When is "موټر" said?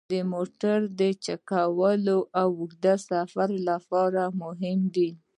0.33-0.79